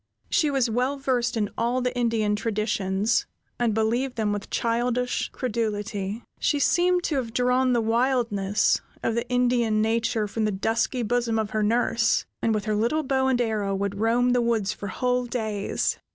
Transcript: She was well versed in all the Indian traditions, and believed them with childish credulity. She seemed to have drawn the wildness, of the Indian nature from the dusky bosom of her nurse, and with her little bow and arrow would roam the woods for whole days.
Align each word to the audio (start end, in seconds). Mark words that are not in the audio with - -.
She 0.31 0.49
was 0.49 0.67
well 0.67 0.97
versed 0.97 1.37
in 1.37 1.51
all 1.59 1.79
the 1.79 1.95
Indian 1.95 2.35
traditions, 2.35 3.27
and 3.59 3.71
believed 3.75 4.15
them 4.15 4.33
with 4.33 4.49
childish 4.49 5.29
credulity. 5.29 6.23
She 6.39 6.57
seemed 6.57 7.03
to 7.03 7.17
have 7.17 7.35
drawn 7.35 7.73
the 7.73 7.81
wildness, 7.81 8.81
of 9.03 9.13
the 9.13 9.29
Indian 9.29 9.79
nature 9.79 10.27
from 10.27 10.45
the 10.45 10.51
dusky 10.51 11.03
bosom 11.03 11.37
of 11.37 11.51
her 11.51 11.61
nurse, 11.61 12.25
and 12.41 12.51
with 12.51 12.65
her 12.65 12.73
little 12.75 13.03
bow 13.03 13.27
and 13.27 13.39
arrow 13.39 13.75
would 13.75 13.99
roam 13.99 14.31
the 14.31 14.41
woods 14.41 14.73
for 14.73 14.87
whole 14.87 15.27
days. 15.27 15.99